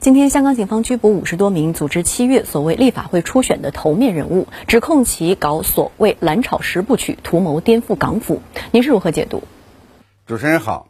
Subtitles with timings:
[0.00, 8.40] 今天，香港警方拘捕五十多名组织七月所谓立法会初选的头面人物，指控其搞所谓“蓝炒十部曲”，图谋颠覆港府。
[8.72, 9.42] 您是如何解读？
[10.26, 10.88] 主持人好。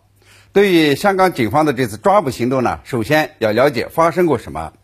[0.53, 4.75] 对于香港警方的这次抓捕行动呢，首先要了解发生过什么。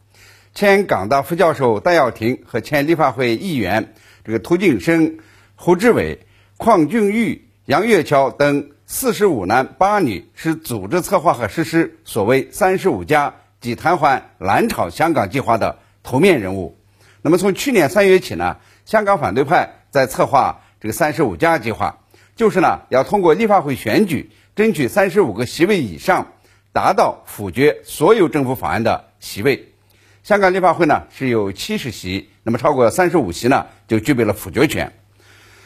[0.56, 5.18] 前港大副教授戴耀廷和前立法会议员这个涂晋生、
[5.54, 6.26] 胡志伟、
[6.58, 16.78] 邝俊玉、杨岳桥等四十五男八女是组织策划和实施所谓“三十五加”及瘫痪蓝炒香港计划的头面人物。
[17.22, 21.98] 那么从去年三月起呢，香港反对派在策划这个“三十五加”计划，
[22.36, 24.30] 就是呢要通过立法会选举。
[24.54, 26.32] 争取三十五个席位以上，
[26.72, 29.74] 达到否决所有政府法案的席位。
[30.22, 34.94] 香港立法会呢是有七十席，那么超过三十五席呢就具备了否决权。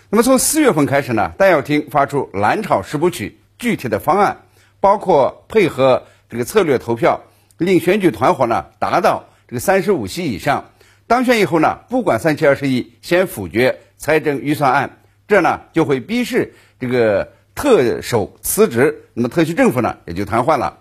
[0.09, 4.39] 那么从四月份开始呢，戴耀廷发出蓝炒十部曲具体的方案，
[4.81, 7.21] 包括配合这个策略投票，
[7.65, 10.71] 令选举团伙呢达到这个三十五席以上，
[11.07, 17.33] 当选以后呢，不管三七二十一，先否决财政预算案，这呢就会逼使这个。
[17.53, 20.79] 特首辞职，那么特区政府呢也就瘫痪了。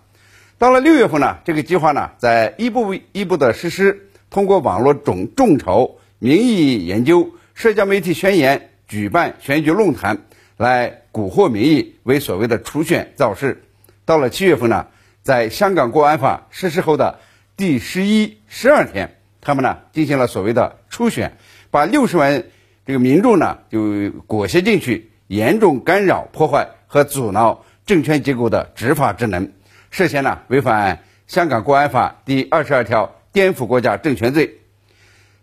[0.58, 10.20] 到了六月份呢，这个计划呢在一步一步的实施，通过网络众众筹、民意研究、社交媒体宣言、举办选举论坛，
[10.56, 13.66] 来蛊惑民意，为所谓的初选造势。
[14.06, 14.88] 到了七月份呢，
[15.30, 17.20] 在香港国安法实施后的
[17.56, 21.38] 第十一、十二天，他们呢进行了所谓的初选，
[21.70, 22.46] 把六十万
[22.84, 25.12] 这个民众呢就裹挟进去。
[25.28, 29.52] 严重干扰、破坏和阻挠政权机构的执法职能，
[29.92, 34.58] 涉嫌呢违反香港国安法第二十二条颠覆国家政权罪。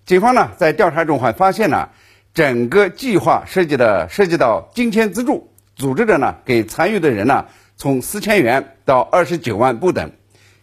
[0.05, 1.91] 警方呢在调查中还发现呢，
[2.35, 7.47] 整个计划涉及的涉及到金钱资助，组织者呢给参与的人呢
[7.77, 10.11] 从四千元到二十九万不等。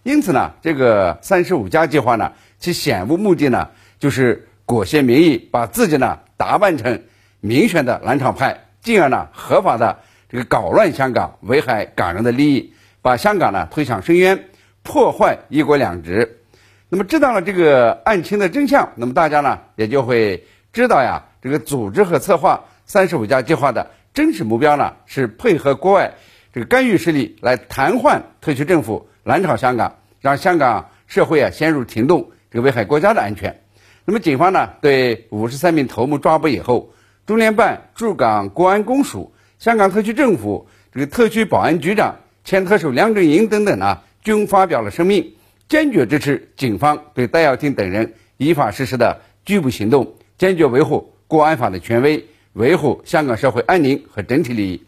[0.03, 7.01] 因此呢，这个三十五加计划呢，其显物目的呢就是裹挟民意，把自己呢打扮成
[7.39, 8.59] 民选的蓝场派。
[8.81, 14.49] 进而呢，合法的这个搞乱香港，危害港人的利益，把香港呢推向深渊，
[14.81, 16.41] 破坏一国两制。
[16.89, 26.13] 那么知道了这个案情的真相，那么大家呢也就会知道呀，这个组织和策划三十五加计划的真实目标呢，是配合国外
[26.53, 33.61] 这个干预势力来瘫痪特区政府，蓝炒香港，让香港社会啊陷入停动，这个危害国家的安全。
[34.05, 36.93] 那么警方呢对五十三名头目抓捕以后。
[37.25, 45.33] 中联办驻港国安公署、香港特区政府、这个特区保安局长、前特首梁振英等等呢，均发表了声明，
[45.69, 54.83] 坚决支持警方对戴耀廷等人依法实施的拘捕行动，坚决维护国安法的权威，维护香港社会安宁和整体利益。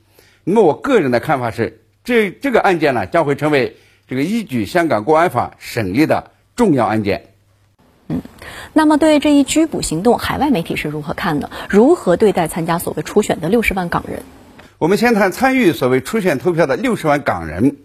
[0.48, 7.34] 那么，我个人的看法是，这这个案件呢，将会成为这个依据香港国安法审理的重要案件。
[8.08, 8.22] 嗯，
[8.72, 11.50] 那么对这一拘捕行动，海外媒体是如何看的？
[11.68, 14.22] 如何对待参加所谓初选的六十万港人？
[14.78, 17.78] 我们先谈参与所谓初选投票的六十万港人。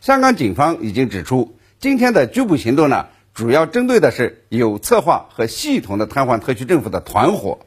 [0.00, 7.58] 香港警方已经指出，今天的拘捕行动呢，主要针对的是有策划和系统的瘫痪特区政府的团伙。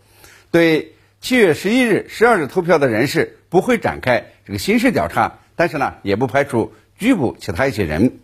[0.50, 8.20] 对七月十一日、十二日投票的人士，不会展开这个刑事调查，但是呢，也不排除拘捕其他一些人。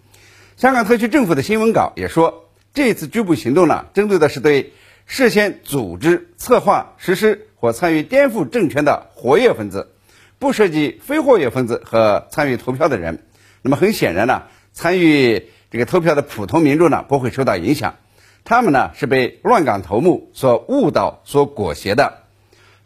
[0.56, 2.44] 香港特区政府的新闻稿也说。
[2.74, 4.74] 这次拘捕行动呢，针对的是对
[5.06, 9.94] 涉嫌组织、策划、实施或参与颠覆政权的活跃分子，
[10.40, 13.24] 不涉及非活跃分子和参与投票的人。
[13.62, 14.44] 那么很显然呢，
[14.74, 17.96] 参与这个投票的普通民众呢，不会受到影响。
[18.44, 22.25] 他们呢是被乱港头目所误导、所裹挟的。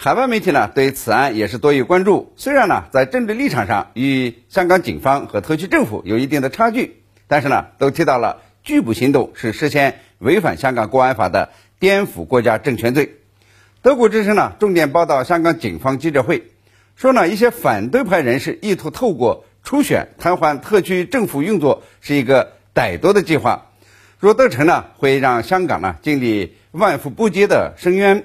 [0.01, 2.31] 海外媒体呢对此案也是多有关注。
[2.37, 8.41] 虽然呢在政治立场上与香港警方和特区政府有一定的差距，但是呢都提到了。
[8.63, 11.49] 拒捕行动是涉嫌违反香港国安法的
[11.79, 13.17] 颠覆国家政权罪。
[13.81, 16.43] 德国之声呢重点报道香港警方记者会，
[16.95, 23.65] 说呢一些反对派人士意图透过初选瘫痪特区政府运作是一个歹毒的计划，
[24.17, 28.23] 若得逞呢会让香港呢经历万夫不接的深渊。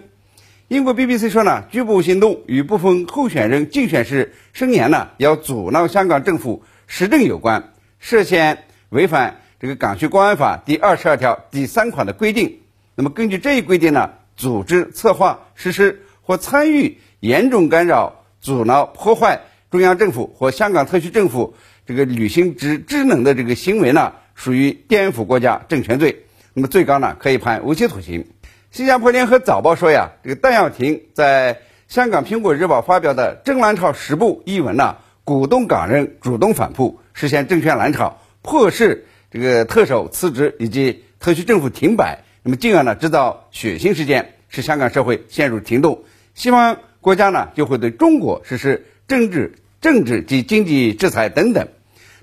[0.68, 9.40] 英国 BBC 说呢拘捕行动与部分候选人竞选时声言呢要阻挠香港政府施政有关，涉嫌违反。
[9.60, 12.60] 这个《港区国安法》第二十二条第三款的规定，
[12.94, 19.40] 那么根据这一规定呢，组织、策划、实施或参与严重干扰、阻挠、破坏
[19.70, 21.54] 中央政府或香港特区政府
[21.86, 28.26] 这个履行职职能的这个行为呢，属于颠覆国家政权罪，那么最高呢可以判无期徒刑。
[28.74, 39.06] 新加坡联合早报说呀，这个戴耀廷在香港《苹果日报》发表的《真蓝潮十部》一文呢，鼓动港人主动反扑，实现政权蓝潮，迫使。
[39.30, 46.02] 这个特首辞职以及特区政府停摆，那么进而呢制造血腥事件，使香港社会陷入停动。
[46.34, 51.68] 西方国家呢就会对中国实施政治、政治及经济制裁等等。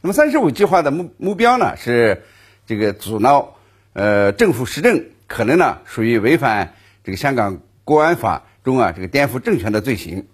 [0.01, 2.23] 那么“三十五”计划的目目标呢是
[2.67, 3.55] 这个阻挠
[3.93, 6.73] 呃政府施政，可能呢属于违反
[7.05, 10.27] 这个香港国安法中啊这个颠覆政权的罪行。